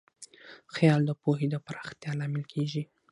[0.73, 2.83] خیال د پوهې د پراختیا لامل کېږي.